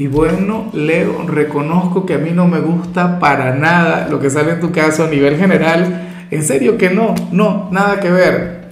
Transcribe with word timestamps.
Y 0.00 0.06
bueno, 0.06 0.70
Leo, 0.72 1.26
reconozco 1.26 2.06
que 2.06 2.14
a 2.14 2.18
mí 2.18 2.30
no 2.30 2.48
me 2.48 2.58
gusta 2.60 3.18
para 3.18 3.54
nada 3.54 4.08
lo 4.08 4.18
que 4.18 4.30
sale 4.30 4.52
en 4.52 4.60
tu 4.60 4.72
caso 4.72 5.04
a 5.04 5.08
nivel 5.08 5.36
general. 5.36 6.08
En 6.30 6.42
serio 6.42 6.78
que 6.78 6.88
no, 6.88 7.14
no, 7.32 7.68
nada 7.70 8.00
que 8.00 8.10
ver. 8.10 8.62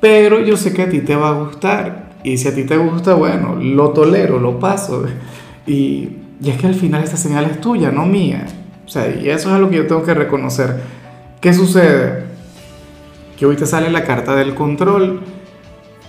Pero 0.00 0.40
yo 0.40 0.56
sé 0.56 0.72
que 0.72 0.80
a 0.80 0.88
ti 0.88 1.00
te 1.00 1.14
va 1.14 1.28
a 1.28 1.32
gustar. 1.32 2.08
Y 2.24 2.38
si 2.38 2.48
a 2.48 2.54
ti 2.54 2.64
te 2.64 2.78
gusta, 2.78 3.12
bueno, 3.12 3.56
lo 3.56 3.90
tolero, 3.90 4.38
lo 4.38 4.58
paso. 4.58 5.04
Y, 5.66 6.08
y 6.40 6.48
es 6.48 6.56
que 6.56 6.68
al 6.68 6.74
final 6.74 7.04
esta 7.04 7.18
señal 7.18 7.44
es 7.44 7.60
tuya, 7.60 7.90
no 7.90 8.06
mía. 8.06 8.46
O 8.86 8.88
sea, 8.88 9.10
y 9.10 9.28
eso 9.28 9.50
es 9.50 9.54
algo 9.56 9.68
que 9.68 9.76
yo 9.76 9.86
tengo 9.86 10.04
que 10.04 10.14
reconocer. 10.14 10.74
¿Qué 11.42 11.52
sucede? 11.52 12.24
Que 13.38 13.44
hoy 13.44 13.56
te 13.56 13.66
sale 13.66 13.90
la 13.90 14.04
carta 14.04 14.34
del 14.34 14.54
control. 14.54 15.20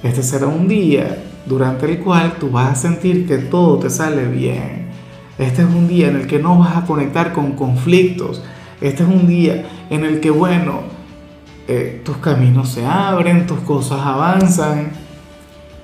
Este 0.01 0.23
será 0.23 0.47
un 0.47 0.67
día 0.67 1.23
durante 1.45 1.85
el 1.85 1.99
cual 1.99 2.33
tú 2.39 2.49
vas 2.49 2.71
a 2.71 2.75
sentir 2.75 3.27
que 3.27 3.37
todo 3.37 3.79
te 3.79 3.89
sale 3.89 4.27
bien. 4.27 4.87
Este 5.37 5.61
es 5.61 5.67
un 5.67 5.87
día 5.87 6.07
en 6.07 6.15
el 6.15 6.27
que 6.27 6.39
no 6.39 6.57
vas 6.57 6.77
a 6.77 6.85
conectar 6.85 7.33
con 7.33 7.53
conflictos. 7.53 8.41
Este 8.79 9.03
es 9.03 9.09
un 9.09 9.27
día 9.27 9.65
en 9.89 10.05
el 10.05 10.21
que, 10.21 10.29
bueno, 10.29 10.81
eh, 11.67 12.01
tus 12.03 12.17
caminos 12.17 12.69
se 12.69 12.85
abren, 12.85 13.45
tus 13.45 13.59
cosas 13.59 13.99
avanzan, 14.01 14.91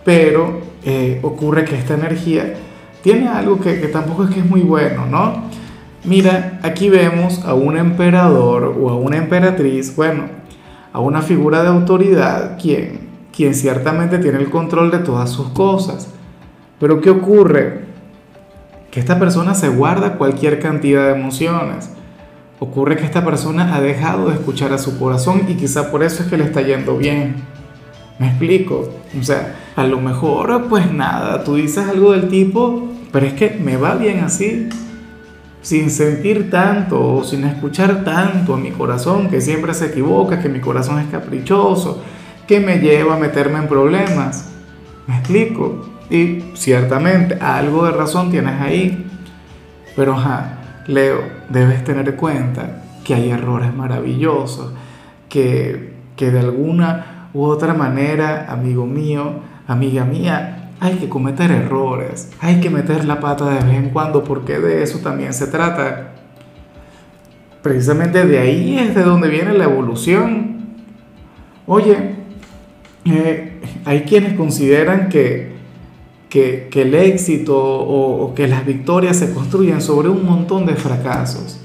pero 0.05 0.61
eh, 0.83 1.19
ocurre 1.21 1.65
que 1.65 1.77
esta 1.77 1.95
energía 1.95 2.55
tiene 3.03 3.27
algo 3.27 3.59
que, 3.59 3.73
tampoco 3.89 4.23
es 4.23 4.29
que 4.29 4.39
es 4.39 4.49
muy 4.49 4.61
bueno, 4.61 5.05
¿no? 5.07 5.43
Mira, 6.05 6.59
aquí 6.63 6.89
vemos 6.89 7.43
a 7.43 7.53
un 7.53 7.77
emperador 7.77 8.75
o 8.79 8.89
a 8.89 8.95
una 8.95 9.17
emperatriz, 9.17 9.95
bueno, 9.95 10.23
a 10.93 10.99
una 10.99 11.21
figura 11.21 11.63
de 11.63 11.69
autoridad, 11.69 12.57
quien 12.61 13.04
quien 13.35 13.53
ciertamente 13.53 14.17
tiene 14.19 14.39
el 14.39 14.49
control 14.49 14.91
de 14.91 14.99
todas 14.99 15.29
sus 15.29 15.49
cosas. 15.49 16.07
Pero 16.79 17.01
¿qué 17.01 17.09
ocurre? 17.09 17.85
Que 18.91 18.99
esta 18.99 19.19
persona 19.19 19.53
se 19.55 19.67
guarda 19.67 20.17
cualquier 20.17 20.59
cantidad 20.59 21.07
de 21.07 21.19
emociones. 21.19 21.89
Ocurre 22.59 22.95
que 22.95 23.03
esta 23.03 23.25
persona 23.25 23.75
ha 23.75 23.81
dejado 23.81 24.29
de 24.29 24.35
escuchar 24.35 24.71
a 24.71 24.77
su 24.77 24.97
corazón 24.97 25.43
y 25.49 25.55
quizá 25.55 25.91
por 25.91 26.03
eso 26.03 26.23
es 26.23 26.29
que 26.29 26.37
le 26.37 26.45
está 26.45 26.61
yendo 26.61 26.97
bien. 26.97 27.35
¿Me 28.17 28.27
explico? 28.27 28.89
O 29.19 29.23
sea, 29.23 29.55
a 29.75 29.83
lo 29.83 29.99
mejor 29.99 30.67
pues 30.69 30.91
nada, 30.91 31.43
tú 31.43 31.55
dices 31.55 31.85
algo 31.89 32.13
del 32.13 32.29
tipo, 32.29 32.87
pero 33.11 33.25
es 33.25 33.33
que 33.33 33.49
me 33.61 33.75
va 33.75 33.95
bien 33.95 34.21
así, 34.21 34.69
sin 35.61 35.89
sentir 35.89 36.49
tanto 36.49 37.15
o 37.15 37.23
sin 37.25 37.43
escuchar 37.43 38.05
tanto 38.05 38.53
a 38.53 38.57
mi 38.57 38.71
corazón, 38.71 39.29
que 39.29 39.41
siempre 39.41 39.73
se 39.73 39.87
equivoca, 39.87 40.39
que 40.39 40.47
mi 40.47 40.61
corazón 40.61 40.99
es 40.99 41.07
caprichoso, 41.07 42.01
que 42.47 42.59
me 42.59 42.79
lleva 42.79 43.15
a 43.15 43.19
meterme 43.19 43.59
en 43.59 43.67
problemas. 43.67 44.49
¿Me 45.07 45.17
explico? 45.17 45.89
Y 46.09 46.43
ciertamente 46.53 47.35
algo 47.41 47.85
de 47.85 47.91
razón 47.91 48.31
tienes 48.31 48.59
ahí. 48.61 49.07
Pero, 49.95 50.13
ajá, 50.13 50.83
Leo, 50.87 51.21
debes 51.49 51.83
tener 51.83 52.07
en 52.07 52.15
cuenta 52.15 52.83
que 53.03 53.13
hay 53.13 53.29
errores 53.31 53.73
maravillosos, 53.73 54.73
que, 55.29 55.93
que 56.15 56.31
de 56.31 56.39
alguna 56.39 57.29
u 57.33 57.43
otra 57.43 57.73
manera, 57.73 58.47
amigo 58.49 58.85
mío, 58.85 59.41
amiga 59.67 60.05
mía, 60.05 60.71
hay 60.79 60.95
que 60.95 61.09
cometer 61.09 61.51
errores, 61.51 62.31
hay 62.41 62.59
que 62.59 62.69
meter 62.69 63.05
la 63.05 63.19
pata 63.19 63.45
de 63.45 63.63
vez 63.65 63.75
en 63.75 63.89
cuando, 63.89 64.23
porque 64.23 64.59
de 64.59 64.83
eso 64.83 64.99
también 64.99 65.33
se 65.33 65.47
trata. 65.47 66.11
Precisamente 67.61 68.25
de 68.25 68.39
ahí 68.39 68.77
es 68.77 68.93
de 68.93 69.03
donde 69.03 69.29
viene 69.29 69.53
la 69.53 69.63
evolución. 69.63 70.55
Oye, 71.65 72.14
eh, 73.05 73.59
hay 73.85 74.01
quienes 74.01 74.33
consideran 74.33 75.09
que, 75.09 75.53
que, 76.29 76.67
el 76.73 76.95
éxito 76.95 77.55
o, 77.57 78.33
que 78.33 78.47
las 78.47 78.65
victorias 78.65 79.17
se 79.17 79.31
construyen 79.31 79.81
sobre 79.81 80.09
un 80.09 80.25
montón 80.25 80.65
de 80.65 80.75
fracasos. 80.75 81.61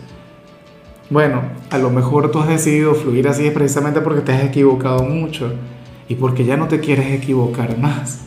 Bueno, 1.09 1.43
a 1.71 1.79
lo 1.79 1.91
mejor 1.91 2.31
tú 2.31 2.39
has 2.39 2.49
decidido 2.49 2.95
fluir 2.95 3.27
así 3.27 3.47
es 3.47 3.53
precisamente 3.53 4.01
porque 4.01 4.21
te 4.21 4.33
has 4.33 4.45
equivocado 4.45 5.03
mucho 5.03 5.53
y 6.09 6.15
porque 6.15 6.45
ya 6.45 6.57
no 6.57 6.69
te 6.69 6.79
quieres 6.79 7.11
equivocar 7.13 7.79
más. 7.79 8.21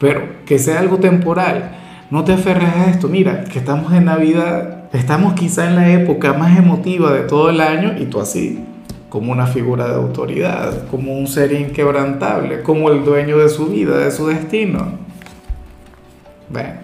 Pero 0.00 0.22
que 0.44 0.58
sea 0.58 0.80
algo 0.80 0.96
temporal, 0.96 1.76
no 2.10 2.24
te 2.24 2.32
aferres 2.32 2.68
a 2.68 2.90
esto. 2.90 3.08
Mira, 3.08 3.44
que 3.44 3.58
estamos 3.58 3.92
en 3.92 4.06
Navidad, 4.06 4.88
estamos 4.92 5.34
quizá 5.34 5.68
en 5.68 5.76
la 5.76 5.92
época 5.92 6.32
más 6.32 6.58
emotiva 6.58 7.12
de 7.12 7.20
todo 7.20 7.50
el 7.50 7.60
año 7.60 7.94
y 7.98 8.06
tú 8.06 8.20
así 8.20 8.64
como 9.16 9.32
una 9.32 9.46
figura 9.46 9.88
de 9.88 9.94
autoridad, 9.94 10.88
como 10.90 11.18
un 11.18 11.26
ser 11.26 11.50
inquebrantable, 11.50 12.60
como 12.60 12.90
el 12.90 13.02
dueño 13.02 13.38
de 13.38 13.48
su 13.48 13.68
vida, 13.68 13.96
de 13.96 14.10
su 14.10 14.26
destino. 14.26 14.92
Bueno, 16.50 16.74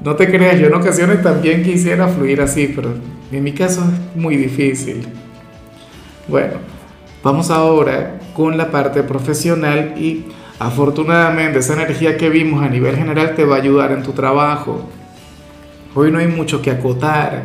no 0.00 0.16
te 0.16 0.28
creas, 0.28 0.58
yo 0.58 0.66
en 0.66 0.74
ocasiones 0.74 1.22
también 1.22 1.62
quisiera 1.62 2.08
fluir 2.08 2.40
así, 2.40 2.72
pero 2.74 2.94
en 3.30 3.44
mi 3.44 3.52
caso 3.52 3.82
es 3.82 4.20
muy 4.20 4.36
difícil. 4.36 5.06
Bueno, 6.26 6.54
vamos 7.22 7.52
ahora 7.52 8.18
con 8.34 8.58
la 8.58 8.72
parte 8.72 9.04
profesional 9.04 9.94
y 9.96 10.24
afortunadamente 10.58 11.60
esa 11.60 11.74
energía 11.74 12.16
que 12.16 12.30
vimos 12.30 12.64
a 12.64 12.68
nivel 12.68 12.96
general 12.96 13.36
te 13.36 13.44
va 13.44 13.54
a 13.54 13.58
ayudar 13.60 13.92
en 13.92 14.02
tu 14.02 14.10
trabajo. 14.10 14.88
Hoy 15.94 16.10
no 16.10 16.18
hay 16.18 16.26
mucho 16.26 16.60
que 16.60 16.72
acotar. 16.72 17.44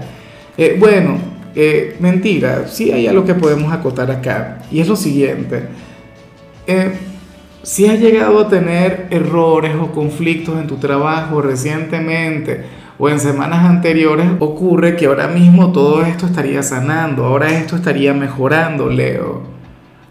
Eh, 0.57 0.77
bueno, 0.79 1.38
eh, 1.61 1.97
mentira, 1.99 2.67
sí 2.69 2.89
hay 2.89 3.05
algo 3.05 3.25
que 3.25 3.33
podemos 3.35 3.73
acotar 3.73 4.09
acá, 4.09 4.59
y 4.71 4.79
es 4.79 4.87
lo 4.87 4.95
siguiente. 4.95 5.63
Eh, 6.65 6.93
si 7.63 7.85
has 7.85 7.99
llegado 7.99 8.39
a 8.39 8.47
tener 8.47 9.07
errores 9.09 9.75
o 9.75 9.91
conflictos 9.91 10.57
en 10.57 10.67
tu 10.67 10.77
trabajo 10.77 11.41
recientemente 11.41 12.63
o 12.97 13.09
en 13.09 13.19
semanas 13.19 13.65
anteriores, 13.65 14.25
ocurre 14.39 14.95
que 14.95 15.07
ahora 15.07 15.27
mismo 15.27 15.73
todo 15.73 16.05
esto 16.05 16.27
estaría 16.27 16.63
sanando, 16.63 17.25
ahora 17.25 17.51
esto 17.51 17.75
estaría 17.75 18.13
mejorando, 18.13 18.87
Leo. 18.87 19.41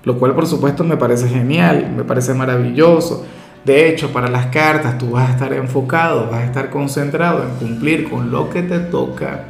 Lo 0.05 0.19
cual 0.19 0.35
por 0.35 0.47
supuesto 0.47 0.85
me 0.85 0.99
parece 0.99 1.31
genial, 1.31 1.95
me 1.97 2.05
parece 2.05 2.35
maravilloso. 2.35 3.25
De 3.65 3.89
hecho, 3.89 4.13
para 4.13 4.29
las 4.29 4.49
cartas 4.49 4.99
tú 4.99 5.13
vas 5.13 5.31
a 5.31 5.33
estar 5.33 5.55
enfocado, 5.55 6.29
vas 6.31 6.41
a 6.41 6.45
estar 6.45 6.69
concentrado 6.69 7.43
en 7.43 7.55
cumplir 7.69 8.11
con 8.11 8.31
lo 8.31 8.51
que 8.51 8.63
te 8.63 8.81
toca 8.81 9.47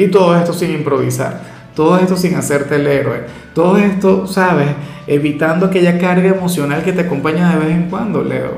y 0.00 0.08
todo 0.08 0.34
esto 0.34 0.54
sin 0.54 0.70
improvisar, 0.70 1.42
todo 1.74 1.98
esto 1.98 2.16
sin 2.16 2.34
hacerte 2.34 2.76
el 2.76 2.86
héroe, 2.86 3.24
todo 3.54 3.76
esto, 3.76 4.26
¿sabes? 4.26 4.68
Evitando 5.06 5.66
aquella 5.66 5.98
carga 5.98 6.30
emocional 6.30 6.82
que 6.82 6.94
te 6.94 7.02
acompaña 7.02 7.52
de 7.52 7.58
vez 7.58 7.76
en 7.76 7.90
cuando, 7.90 8.24
Leo. 8.24 8.54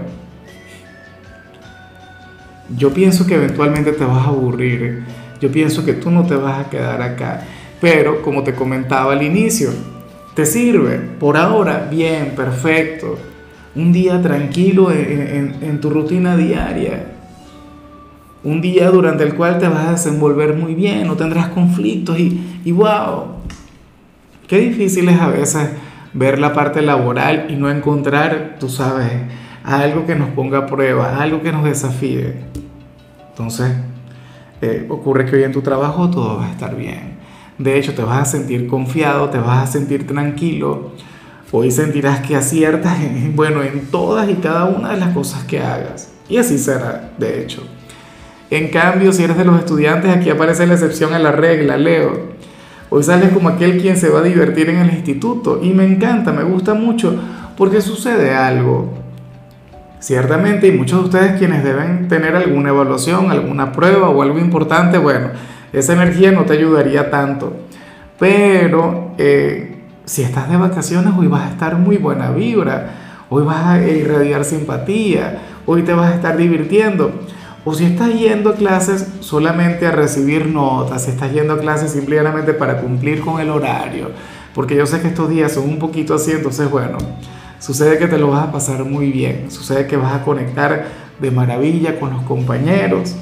Yo 2.77 2.95
pienso 2.95 3.27
que 3.27 3.35
eventualmente 3.35 3.91
te 3.91 4.05
vas 4.05 4.25
a 4.25 4.29
aburrir, 4.29 5.03
yo 5.41 5.51
pienso 5.51 5.85
que 5.85 5.95
tú 5.95 6.13
no 6.13 6.25
te 6.25 6.37
vas 6.37 6.65
a 6.65 6.71
quedar 6.71 7.03
acá, 7.03 7.43
pero 7.81 8.23
como 8.23 8.45
te 8.45 8.55
comentaba 8.55 9.13
al 9.13 9.25
inicio, 9.25 9.71
te 10.35 10.47
sirve, 10.47 11.01
por 11.19 11.37
ahora, 11.37 11.89
bien, 11.91 12.35
perfecto, 12.37 13.19
un 13.75 13.93
día 13.93 14.23
tranquilo 14.23 14.93
en, 14.93 15.81
tu 15.81 15.91
rutina 15.91 16.37
diaria, 16.37 17.05
un 18.45 18.61
día 18.61 18.91
durante 18.91 19.25
el 19.25 19.35
cual 19.35 19.59
te 19.59 19.69
vas 19.69 19.87
a 19.87 19.91
desenvolver 19.93 20.55
muy 20.57 20.75
bien, 20.75 21.07
no 21.07 21.17
tendrás 21.17 21.49
conflictos 21.49 22.19
y, 22.19 22.61
y 22.65 22.73
wow, 22.73 23.27
qué 24.49 24.59
difícil 24.59 25.09
es 25.09 25.21
a 25.21 25.29
veces 25.29 25.71
ver 26.13 26.39
la 26.39 26.53
parte 26.53 26.83
laboral 26.83 27.47
y 27.49 27.57
no 27.57 27.71
encontrar, 27.71 28.57
tú 28.59 28.69
sabes, 28.69 29.13
algo 29.65 30.07
que 30.07 30.15
nos 30.15 30.31
ponga 30.31 30.59
a 30.59 30.67
prueba, 30.67 31.23
algo 31.23 31.41
que 31.43 31.53
nos 31.53 31.65
desafíe. 31.65 32.35
Entonces, 33.31 33.73
eh, 34.61 34.87
ocurre 34.91 35.25
que 35.27 35.37
hoy 35.37 35.45
en 35.45 35.53
tu 35.53 35.63
trabajo 35.63 36.11
todo 36.11 36.39
va 36.39 36.47
a 36.47 36.51
estar 36.51 36.77
bien. 36.77 37.19
De 37.59 37.79
hecho, 37.79 37.95
te 37.95 38.03
vas 38.03 38.21
a 38.21 38.25
sentir 38.25 38.67
confiado, 38.67 39.31
te 39.31 39.39
vas 39.39 39.69
a 39.69 39.73
sentir 39.73 40.07
tranquilo. 40.07 40.93
Hoy 41.51 41.71
sentirás 41.71 42.21
que 42.21 42.37
aciertas, 42.37 42.97
bueno, 43.35 43.63
en 43.63 43.87
todas 43.87 44.29
y 44.29 44.35
cada 44.35 44.65
una 44.65 44.91
de 44.91 44.99
las 44.99 45.15
cosas 45.15 45.45
que 45.45 45.61
hagas. 45.61 46.13
Y 46.29 46.37
así 46.39 46.59
será, 46.59 47.13
de 47.19 47.43
hecho. 47.43 47.63
En 48.53 48.69
cambio, 48.69 49.15
si 49.15 49.25
eres 49.25 49.39
de 49.39 49.47
los 49.47 49.59
estudiantes, 49.59 50.15
aquí 50.15 50.29
aparece 50.29 50.67
la 50.67 50.75
excepción 50.75 51.15
a 51.15 51.19
la 51.19 51.33
regla, 51.33 51.79
Leo. 51.79 52.33
Hoy 52.91 53.03
sales 53.03 53.31
como 53.31 53.49
aquel 53.49 53.81
quien 53.81 53.97
se 53.97 54.11
va 54.11 54.19
a 54.19 54.23
divertir 54.23 54.69
en 54.69 54.77
el 54.77 54.91
instituto 54.91 55.61
y 55.63 55.71
me 55.71 55.87
encanta, 55.87 56.35
me 56.35 56.43
gusta 56.43 56.75
mucho, 56.75 57.19
porque 57.57 57.81
sucede 57.81 58.35
algo. 58.35 58.93
Ciertamente, 60.01 60.67
y 60.67 60.73
muchos 60.73 60.99
de 60.99 61.05
ustedes 61.07 61.39
quienes 61.39 61.65
deben 61.65 62.09
tener 62.09 62.37
alguna 62.37 62.69
evaluación, 62.69 63.31
alguna 63.31 63.73
prueba 63.73 64.11
o 64.11 64.21
algo 64.21 64.39
importante, 64.39 64.99
bueno, 64.99 65.29
esa 65.73 65.95
energía 65.95 66.31
no 66.33 66.43
te 66.43 66.53
ayudaría 66.53 67.09
tanto. 67.09 67.57
Pero 68.19 69.13
eh, 69.17 69.79
si 70.05 70.25
estás 70.25 70.51
de 70.51 70.59
vacaciones, 70.59 71.15
hoy 71.17 71.27
vas 71.27 71.47
a 71.47 71.53
estar 71.53 71.79
muy 71.79 71.97
buena 71.97 72.31
vibra, 72.33 72.91
hoy 73.31 73.45
vas 73.45 73.65
a 73.65 73.83
irradiar 73.83 74.45
simpatía, 74.45 75.39
hoy 75.65 75.85
te 75.85 75.95
vas 75.95 76.13
a 76.13 76.17
estar 76.17 76.37
divirtiendo. 76.37 77.13
O 77.65 77.75
si 77.75 77.85
estás 77.85 78.13
yendo 78.13 78.51
a 78.51 78.55
clases 78.55 79.07
solamente 79.21 79.87
a 79.87 79.93
recibir 79.93 80.47
notas, 80.47 81.05
si 81.05 81.11
estás 81.13 81.33
yendo 81.33 81.53
a 81.55 81.59
clases 81.59 81.93
simplemente 81.93 82.55
para 82.55 82.81
cumplir 82.81 83.21
con 83.21 83.41
el 83.41 83.51
horario, 83.51 84.11
porque 84.53 84.75
yo 84.75 84.85
sé 84.85 85.01
que 85.01 85.09
estos 85.09 85.29
días 85.31 85.53
son 85.53 85.69
un 85.69 85.79
poquito 85.79 86.15
así, 86.15 86.33
entonces 86.33 86.69
bueno, 86.69 86.99
sucede 87.61 87.99
que 87.99 88.09
te 88.09 88.19
lo 88.19 88.29
vas 88.29 88.49
a 88.49 88.53
pasar 88.53 88.85
muy 88.85 89.13
bien, 89.13 89.51
sucede 89.51 89.87
que 89.87 89.97
vas 89.97 90.13
a 90.13 90.25
conectar 90.25 90.87
de 91.21 91.31
maravilla 91.31 92.01
con 92.01 92.11
los 92.11 92.23
compañeros. 92.23 93.15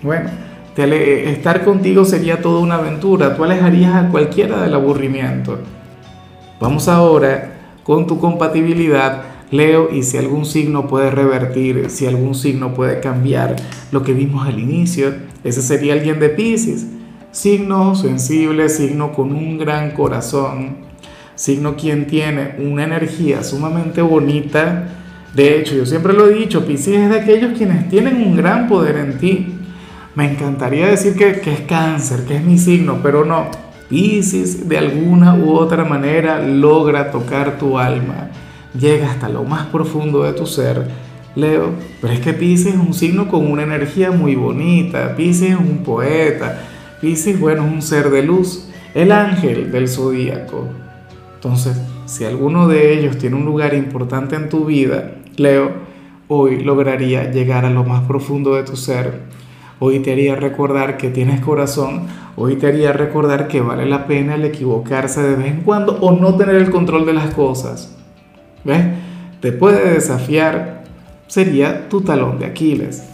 Bueno, 0.00 0.30
estar 0.76 1.64
contigo 1.64 2.04
sería 2.04 2.40
toda 2.40 2.60
una 2.60 2.76
aventura, 2.76 3.34
tú 3.34 3.42
alejarías 3.42 3.96
a 3.96 4.08
cualquiera 4.10 4.62
del 4.62 4.74
aburrimiento. 4.74 5.58
Vamos 6.60 6.86
ahora 6.86 7.54
con 7.82 8.06
tu 8.06 8.20
compatibilidad 8.20 9.22
Leo, 9.50 9.88
y 9.90 10.02
si 10.02 10.18
algún 10.18 10.44
signo 10.44 10.88
puede 10.88 11.10
revertir, 11.10 11.88
si 11.88 12.06
algún 12.06 12.34
signo 12.34 12.74
puede 12.74 13.00
cambiar 13.00 13.56
lo 13.92 14.02
que 14.02 14.12
vimos 14.12 14.46
al 14.46 14.58
inicio, 14.58 15.14
ese 15.42 15.62
sería 15.62 15.94
alguien 15.94 16.20
de 16.20 16.28
Pisces. 16.28 16.86
Signo 17.30 17.94
sensible, 17.94 18.68
signo 18.68 19.12
con 19.12 19.32
un 19.32 19.56
gran 19.56 19.92
corazón, 19.92 20.76
signo 21.34 21.76
quien 21.76 22.06
tiene 22.06 22.56
una 22.58 22.84
energía 22.84 23.42
sumamente 23.42 24.02
bonita. 24.02 24.88
De 25.34 25.58
hecho, 25.58 25.74
yo 25.74 25.86
siempre 25.86 26.12
lo 26.12 26.28
he 26.28 26.34
dicho, 26.34 26.66
Pisces 26.66 26.96
es 26.96 27.08
de 27.08 27.20
aquellos 27.20 27.56
quienes 27.56 27.88
tienen 27.88 28.16
un 28.16 28.36
gran 28.36 28.68
poder 28.68 28.96
en 28.96 29.18
ti. 29.18 29.46
Me 30.14 30.30
encantaría 30.30 30.88
decir 30.88 31.14
que, 31.14 31.40
que 31.40 31.54
es 31.54 31.60
cáncer, 31.60 32.24
que 32.26 32.36
es 32.36 32.44
mi 32.44 32.58
signo, 32.58 32.98
pero 33.02 33.24
no. 33.24 33.46
Pisces 33.88 34.68
de 34.68 34.76
alguna 34.76 35.36
u 35.36 35.52
otra 35.52 35.86
manera 35.86 36.42
logra 36.42 37.10
tocar 37.10 37.56
tu 37.58 37.78
alma 37.78 38.28
llega 38.78 39.10
hasta 39.10 39.28
lo 39.28 39.44
más 39.44 39.66
profundo 39.66 40.22
de 40.22 40.32
tu 40.32 40.46
ser, 40.46 40.86
Leo, 41.34 41.70
pero 42.00 42.12
es 42.12 42.20
que 42.20 42.32
Pisces 42.32 42.74
es 42.74 42.80
un 42.80 42.94
signo 42.94 43.28
con 43.28 43.50
una 43.50 43.62
energía 43.62 44.10
muy 44.10 44.34
bonita, 44.34 45.14
Pisces 45.16 45.50
es 45.50 45.56
un 45.56 45.78
poeta, 45.84 46.60
Pisces, 47.00 47.38
bueno, 47.38 47.66
es 47.66 47.72
un 47.72 47.82
ser 47.82 48.10
de 48.10 48.22
luz, 48.22 48.68
el 48.94 49.12
ángel 49.12 49.70
del 49.70 49.88
zodíaco. 49.88 50.64
Entonces, 51.34 51.80
si 52.06 52.24
alguno 52.24 52.66
de 52.66 52.98
ellos 52.98 53.18
tiene 53.18 53.36
un 53.36 53.44
lugar 53.44 53.74
importante 53.74 54.34
en 54.34 54.48
tu 54.48 54.64
vida, 54.64 55.12
Leo, 55.36 55.70
hoy 56.26 56.60
lograría 56.60 57.30
llegar 57.30 57.64
a 57.64 57.70
lo 57.70 57.84
más 57.84 58.02
profundo 58.06 58.54
de 58.56 58.64
tu 58.64 58.76
ser. 58.76 59.22
Hoy 59.78 60.00
te 60.00 60.12
haría 60.12 60.34
recordar 60.34 60.96
que 60.96 61.10
tienes 61.10 61.40
corazón, 61.40 62.08
hoy 62.34 62.56
te 62.56 62.66
haría 62.66 62.92
recordar 62.92 63.46
que 63.46 63.60
vale 63.60 63.86
la 63.86 64.08
pena 64.08 64.34
el 64.34 64.44
equivocarse 64.44 65.22
de 65.22 65.36
vez 65.36 65.46
en 65.46 65.60
cuando 65.60 65.98
o 66.00 66.10
no 66.12 66.34
tener 66.34 66.56
el 66.56 66.70
control 66.70 67.06
de 67.06 67.12
las 67.12 67.32
cosas. 67.32 67.97
¿Ves? 68.64 68.84
Te 69.40 69.52
puede 69.52 69.92
desafiar, 69.92 70.84
sería 71.26 71.88
tu 71.88 72.00
talón 72.00 72.38
de 72.38 72.46
Aquiles. 72.46 73.04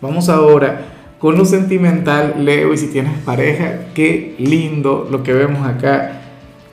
Vamos 0.00 0.28
ahora 0.28 0.80
con 1.18 1.38
lo 1.38 1.44
sentimental, 1.44 2.44
Leo, 2.44 2.74
y 2.74 2.76
si 2.76 2.88
tienes 2.88 3.16
pareja, 3.20 3.86
qué 3.94 4.34
lindo 4.38 5.08
lo 5.10 5.22
que 5.22 5.32
vemos 5.32 5.66
acá. 5.66 6.20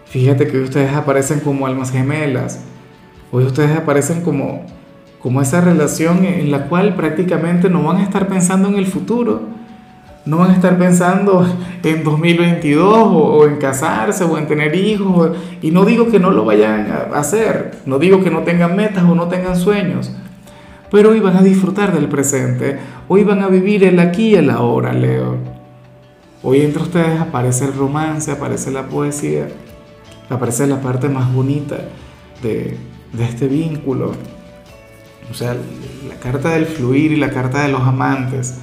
Fíjate 0.06 0.48
que 0.48 0.60
ustedes 0.60 0.94
aparecen 0.94 1.40
como 1.40 1.66
almas 1.68 1.92
gemelas. 1.92 2.66
Hoy 3.32 3.46
ustedes 3.46 3.78
aparecen 3.78 4.22
como, 4.22 4.66
como 5.20 5.42
esa 5.42 5.62
relación 5.62 6.26
en 6.26 6.52
la 6.52 6.68
cual 6.68 6.96
prácticamente 6.96 7.70
no 7.70 7.84
van 7.84 7.98
a 7.98 8.04
estar 8.04 8.28
pensando 8.28 8.68
en 8.68 8.76
el 8.76 8.88
futuro 8.88 9.61
no 10.26 10.38
van 10.38 10.52
a 10.52 10.54
estar 10.54 10.78
pensando 10.78 11.46
en 11.84 12.04
2022 12.04 12.86
o, 12.88 13.48
en 13.48 13.58
casarse 13.58 14.24
o 14.24 14.38
en 14.38 14.48
tener 14.48 14.76
hijos. 14.76 15.32
Y 15.62 15.72
no 15.72 15.86
digo 15.86 16.10
que 16.10 16.20
no 16.20 16.32
lo 16.32 16.46
vayan 16.46 16.92
a 16.92 17.18
hacer, 17.18 17.80
no 17.86 18.00
digo 18.00 18.24
que 18.24 18.30
no 18.30 18.42
tengan 18.42 18.76
metas 18.76 19.04
o 19.04 19.16
no 19.16 19.28
tengan 19.28 19.56
sueños, 19.56 20.12
pero 20.92 21.12
hoy 21.12 21.20
van 21.20 21.38
a 21.38 21.42
disfrutar 21.42 21.94
del 21.94 22.08
presente, 22.08 22.78
hoy 23.08 23.24
van 23.24 23.42
a 23.42 23.48
vivir 23.48 23.84
el 23.84 24.00
aquí 24.00 24.30
y 24.30 24.36
el 24.36 24.50
ahora, 24.50 24.94
Leo. 24.94 25.38
Hoy 26.44 26.62
entre 26.62 26.82
ustedes 26.82 27.20
aparece 27.20 27.66
el 27.66 27.74
romance, 27.74 28.32
aparece 28.32 28.72
la 28.72 28.88
poesía, 28.88 29.48
aparece 30.30 30.66
la 30.66 30.82
parte 30.82 31.08
más 31.08 31.32
bonita 31.32 31.78
de, 32.42 32.78
de 33.14 33.24
este 33.24 33.48
vínculo. 33.48 34.14
O 35.30 35.34
sea, 35.34 35.56
la 36.08 36.16
carta 36.16 36.50
del 36.50 36.66
fluir 36.66 37.12
y 37.12 37.16
la 37.16 37.30
carta 37.30 37.62
de 37.62 37.70
los 37.70 37.82
amantes 37.82 38.60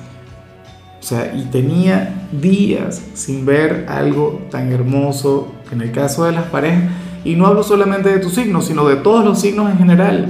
sea, 1.08 1.34
y 1.34 1.44
tenía 1.46 2.26
días 2.32 3.02
sin 3.14 3.46
ver 3.46 3.86
algo 3.88 4.42
tan 4.50 4.70
hermoso 4.72 5.52
en 5.72 5.80
el 5.80 5.92
caso 5.92 6.24
de 6.24 6.32
las 6.32 6.44
parejas. 6.44 6.84
Y 7.24 7.34
no 7.34 7.46
hablo 7.46 7.62
solamente 7.62 8.10
de 8.10 8.18
tu 8.18 8.30
signo, 8.30 8.62
sino 8.62 8.86
de 8.88 8.96
todos 8.96 9.24
los 9.24 9.40
signos 9.40 9.70
en 9.70 9.78
general. 9.78 10.28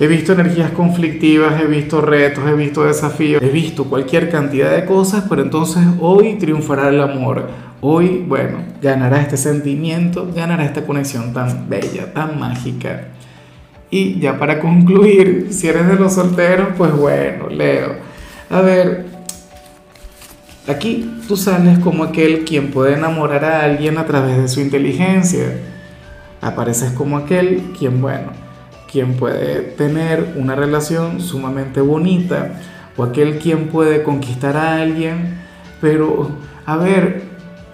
He 0.00 0.06
visto 0.06 0.32
energías 0.32 0.72
conflictivas, 0.72 1.60
he 1.60 1.66
visto 1.66 2.00
retos, 2.00 2.44
he 2.48 2.54
visto 2.54 2.84
desafíos, 2.84 3.42
he 3.42 3.50
visto 3.50 3.84
cualquier 3.84 4.30
cantidad 4.30 4.74
de 4.74 4.84
cosas, 4.84 5.24
pero 5.28 5.42
entonces 5.42 5.82
hoy 6.00 6.34
triunfará 6.34 6.88
el 6.88 7.00
amor. 7.00 7.48
Hoy, 7.80 8.24
bueno, 8.26 8.58
ganará 8.80 9.20
este 9.20 9.36
sentimiento, 9.36 10.28
ganará 10.34 10.64
esta 10.64 10.84
conexión 10.84 11.32
tan 11.32 11.68
bella, 11.68 12.12
tan 12.12 12.38
mágica. 12.38 13.08
Y 13.90 14.18
ya 14.18 14.38
para 14.38 14.58
concluir, 14.58 15.48
si 15.50 15.68
eres 15.68 15.86
de 15.86 15.96
los 15.96 16.14
solteros, 16.14 16.68
pues 16.76 16.92
bueno, 16.96 17.48
Leo. 17.48 17.96
A 18.50 18.60
ver, 18.60 19.11
Aquí 20.68 21.18
tú 21.26 21.36
sales 21.36 21.80
como 21.80 22.04
aquel 22.04 22.44
quien 22.44 22.70
puede 22.70 22.94
enamorar 22.94 23.44
a 23.44 23.64
alguien 23.64 23.98
a 23.98 24.06
través 24.06 24.36
de 24.36 24.48
su 24.48 24.60
inteligencia. 24.60 25.58
Apareces 26.40 26.92
como 26.92 27.16
aquel 27.16 27.72
quien, 27.76 28.00
bueno, 28.00 28.30
quien 28.90 29.14
puede 29.14 29.62
tener 29.62 30.34
una 30.36 30.54
relación 30.54 31.20
sumamente 31.20 31.80
bonita 31.80 32.60
o 32.96 33.02
aquel 33.02 33.38
quien 33.38 33.68
puede 33.68 34.04
conquistar 34.04 34.56
a 34.56 34.80
alguien, 34.80 35.40
pero 35.80 36.30
a 36.64 36.76
ver, 36.76 37.22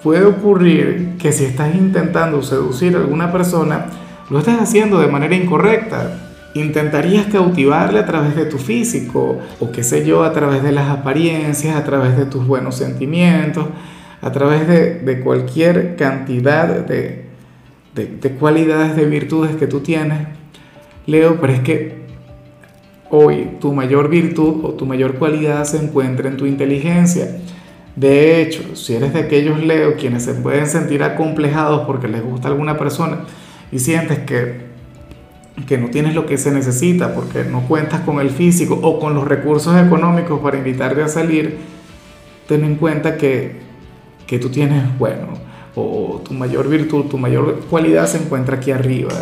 puede 0.02 0.24
ocurrir 0.24 1.16
que 1.18 1.32
si 1.32 1.44
estás 1.44 1.74
intentando 1.74 2.42
seducir 2.42 2.96
a 2.96 3.00
alguna 3.00 3.30
persona, 3.30 3.86
lo 4.30 4.38
estás 4.38 4.60
haciendo 4.60 4.98
de 4.98 5.08
manera 5.08 5.34
incorrecta 5.34 6.27
intentarías 6.58 7.26
cautivarle 7.26 7.98
a 7.98 8.06
través 8.06 8.36
de 8.36 8.44
tu 8.46 8.58
físico 8.58 9.38
o 9.60 9.70
qué 9.70 9.82
sé 9.82 10.04
yo, 10.04 10.24
a 10.24 10.32
través 10.32 10.62
de 10.62 10.72
las 10.72 10.88
apariencias, 10.88 11.76
a 11.76 11.84
través 11.84 12.16
de 12.16 12.26
tus 12.26 12.46
buenos 12.46 12.76
sentimientos, 12.76 13.66
a 14.20 14.32
través 14.32 14.66
de, 14.68 15.20
cualquier 15.20 15.96
cantidad 15.96 16.68
de, 16.86 17.26
de, 17.94 18.30
cualidades, 18.32 18.96
de 18.96 19.04
virtudes 19.04 19.56
que 19.56 19.66
tú 19.66 19.80
tienes. 19.80 20.28
Leo, 21.06 21.40
pero 21.40 21.52
es 21.52 21.60
que 21.60 21.98
hoy 23.10 23.56
tu 23.60 23.72
mayor 23.72 24.08
virtud 24.08 24.64
o 24.64 24.74
tu 24.74 24.86
mayor 24.86 25.14
cualidad 25.14 25.64
se 25.64 25.78
encuentra 25.78 26.28
en 26.28 26.36
tu 26.36 26.46
inteligencia. 26.46 27.38
De 27.96 28.40
hecho, 28.40 28.76
si 28.76 28.94
eres 28.94 29.12
de 29.12 29.20
aquellos 29.20 29.60
Leo 29.64 29.96
quienes 29.96 30.24
se 30.24 30.34
pueden 30.34 30.66
sentir 30.66 31.02
acomplejados 31.02 31.86
porque 31.86 32.06
les 32.06 32.22
gusta 32.22 32.48
alguna 32.48 32.78
persona 32.78 33.20
y 33.72 33.78
sientes 33.78 34.20
que 34.20 34.67
que 35.66 35.78
no 35.78 35.88
tienes 35.88 36.14
lo 36.14 36.26
que 36.26 36.38
se 36.38 36.50
necesita 36.50 37.14
porque 37.14 37.44
no 37.44 37.62
cuentas 37.62 38.00
con 38.00 38.20
el 38.20 38.30
físico 38.30 38.78
o 38.82 38.98
con 38.98 39.14
los 39.14 39.26
recursos 39.26 39.76
económicos 39.80 40.40
para 40.40 40.58
invitarte 40.58 41.02
a 41.02 41.08
salir, 41.08 41.58
ten 42.46 42.64
en 42.64 42.76
cuenta 42.76 43.16
que, 43.16 43.56
que 44.26 44.38
tú 44.38 44.48
tienes, 44.50 44.98
bueno, 44.98 45.28
o 45.74 46.20
tu 46.24 46.34
mayor 46.34 46.68
virtud, 46.68 47.04
tu 47.06 47.18
mayor 47.18 47.60
cualidad 47.70 48.06
se 48.06 48.18
encuentra 48.18 48.56
aquí 48.56 48.70
arriba. 48.70 49.12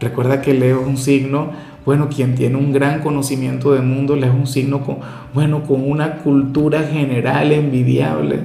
Recuerda 0.00 0.40
que 0.40 0.54
Leo 0.54 0.80
es 0.80 0.86
un 0.86 0.96
signo, 0.96 1.50
bueno, 1.84 2.08
quien 2.08 2.34
tiene 2.34 2.56
un 2.56 2.72
gran 2.72 3.00
conocimiento 3.00 3.72
del 3.72 3.82
mundo, 3.82 4.16
Leo 4.16 4.32
es 4.32 4.38
un 4.38 4.46
signo 4.46 4.82
con, 4.82 4.98
bueno, 5.32 5.64
con 5.64 5.88
una 5.88 6.16
cultura 6.18 6.82
general 6.82 7.52
envidiable. 7.52 8.40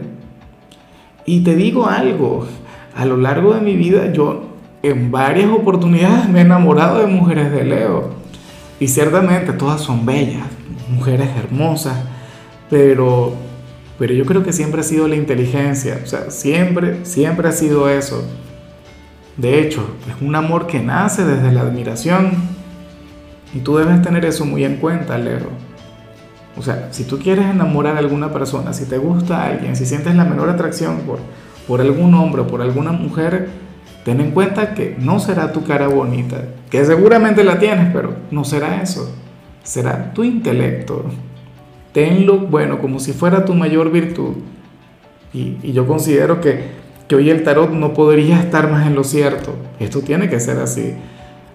Y 1.26 1.42
te 1.42 1.56
digo 1.56 1.88
algo, 1.88 2.48
a 2.96 3.06
lo 3.06 3.18
largo 3.18 3.54
de 3.54 3.62
mi 3.62 3.76
vida 3.76 4.12
yo 4.12 4.49
en 4.82 5.12
varias 5.12 5.50
oportunidades 5.50 6.30
me 6.30 6.40
he 6.40 6.42
enamorado 6.44 7.00
de 7.00 7.08
mujeres 7.08 7.52
de 7.52 7.64
Leo. 7.64 8.14
Y 8.80 8.88
ciertamente 8.88 9.52
todas 9.54 9.82
son 9.82 10.06
bellas, 10.06 10.46
mujeres 10.90 11.30
hermosas, 11.38 11.98
pero, 12.70 13.34
pero 13.98 14.14
yo 14.14 14.26
creo 14.26 14.44
que 14.44 14.54
siempre 14.54 14.82
ha 14.82 14.84
sido 14.84 15.08
la 15.08 15.16
inteligencia, 15.16 16.00
o 16.02 16.08
sea, 16.08 16.32
siempre, 16.32 17.04
siempre 17.04 17.50
ha 17.50 17.52
sido 17.52 17.90
eso. 17.90 18.24
De 19.36 19.60
hecho, 19.62 19.96
es 20.08 20.22
un 20.22 20.36
amor 20.36 20.68
que 20.68 20.80
nace 20.80 21.26
desde 21.26 21.52
la 21.52 21.62
admiración 21.62 22.32
y 23.54 23.60
tú 23.60 23.78
debes 23.78 24.02
tener 24.02 24.24
eso 24.26 24.46
muy 24.46 24.64
en 24.64 24.78
cuenta, 24.78 25.18
Leo. 25.18 25.50
O 26.58 26.62
sea, 26.62 26.90
si 26.92 27.04
tú 27.04 27.20
quieres 27.20 27.46
enamorar 27.46 27.96
a 27.96 28.00
alguna 28.00 28.32
persona, 28.32 28.74
si 28.74 28.86
te 28.86 28.98
gusta 28.98 29.46
alguien, 29.46 29.76
si 29.76 29.86
sientes 29.86 30.16
la 30.16 30.26
menor 30.26 30.50
atracción 30.50 31.00
por, 31.00 31.20
por 31.68 31.82
algún 31.82 32.14
hombre 32.16 32.42
o 32.42 32.48
por 32.48 32.62
alguna 32.62 32.92
mujer, 32.92 33.50
Ten 34.10 34.22
en 34.22 34.32
cuenta 34.32 34.74
que 34.74 34.96
no 34.98 35.20
será 35.20 35.52
tu 35.52 35.64
cara 35.64 35.88
bonita, 35.88 36.44
que 36.72 36.84
seguramente 36.84 37.44
la 37.44 37.60
tienes, 37.60 37.94
pero 37.94 38.16
no 38.32 38.44
será 38.44 38.82
eso. 38.82 39.16
Será 39.62 40.12
tu 40.16 40.24
intelecto. 40.24 41.06
tenlo, 41.94 42.40
bueno, 42.40 42.80
como 42.80 43.00
si 43.00 43.14
fuera 43.14 43.46
tu 43.46 43.54
mayor 43.54 43.92
virtud. 43.92 44.38
Y, 45.32 45.74
yo 45.74 45.86
considero 45.86 46.42
que, 46.42 46.60
que 47.08 47.18
hoy 47.18 47.30
el 47.30 47.44
tarot 47.44 47.70
no 47.70 47.94
podría 47.94 48.40
estar 48.40 48.72
más 48.72 48.88
en 48.88 48.96
lo 48.96 49.04
cierto. 49.04 49.54
Esto 49.80 50.02
tiene 50.02 50.28
que 50.28 50.40
ser 50.40 50.58
así. 50.58 50.96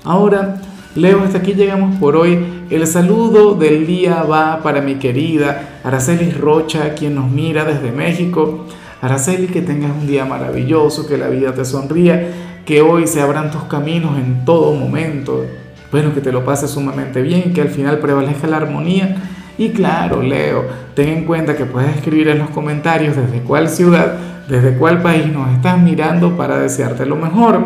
Ahora, 0.05 0.61
Leo, 0.95 1.25
hasta 1.25 1.39
aquí 1.39 1.55
llegamos 1.55 1.97
por 1.97 2.15
hoy. 2.15 2.39
El 2.71 2.87
saludo 2.87 3.57
del 3.57 3.85
día 3.85 4.23
va 4.23 4.63
para 4.63 4.81
mi 4.81 4.95
querida 4.95 5.81
Araceli 5.83 6.31
Rocha, 6.31 6.95
quien 6.95 7.17
nos 7.17 7.29
mira 7.29 7.65
desde 7.65 7.91
México. 7.91 8.65
Araceli, 9.05 9.49
que 9.49 9.61
tengas 9.61 9.91
un 9.91 10.07
día 10.07 10.25
maravilloso, 10.25 11.07
que 11.07 11.19
la 11.19 11.29
vida 11.29 11.53
te 11.53 11.67
sonría, 11.67 12.27
que 12.65 12.81
hoy 12.81 13.07
se 13.07 13.21
abran 13.21 13.51
tus 13.51 13.65
caminos 13.65 14.17
en 14.17 14.47
todo 14.47 14.73
momento. 14.73 15.45
Bueno, 15.93 16.15
que 16.15 16.23
te 16.23 16.33
lo 16.33 16.43
pases 16.43 16.71
sumamente 16.71 17.21
bien, 17.21 17.53
que 17.53 17.61
al 17.61 17.69
final 17.69 17.99
prevalezca 17.99 18.47
la 18.47 18.57
armonía. 18.57 19.17
Y 19.59 19.69
claro, 19.71 20.23
Leo, 20.23 20.65
ten 20.95 21.11
en 21.11 21.25
cuenta 21.27 21.55
que 21.55 21.67
puedes 21.67 21.95
escribir 21.95 22.29
en 22.29 22.39
los 22.39 22.49
comentarios 22.49 23.15
desde 23.15 23.41
cuál 23.41 23.69
ciudad, 23.69 24.15
desde 24.49 24.79
cuál 24.79 25.03
país 25.03 25.31
nos 25.31 25.53
estás 25.53 25.79
mirando 25.79 26.39
para 26.39 26.59
desearte 26.59 27.05
lo 27.05 27.17
mejor. 27.17 27.63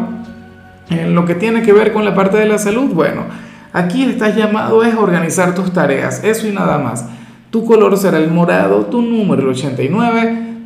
En 0.90 1.14
lo 1.14 1.24
que 1.24 1.36
tiene 1.36 1.62
que 1.62 1.72
ver 1.72 1.92
con 1.92 2.04
la 2.04 2.16
parte 2.16 2.36
de 2.36 2.46
la 2.46 2.58
salud, 2.58 2.90
bueno, 2.92 3.22
aquí 3.72 4.02
estás 4.02 4.34
llamado 4.34 4.82
es 4.82 4.92
organizar 4.96 5.54
tus 5.54 5.72
tareas, 5.72 6.24
eso 6.24 6.48
y 6.48 6.50
nada 6.50 6.78
más. 6.78 7.04
Tu 7.50 7.64
color 7.64 7.96
será 7.96 8.18
el 8.18 8.28
morado, 8.28 8.86
tu 8.86 9.00
número 9.00 9.42
el 9.42 9.48
89. 9.50 10.47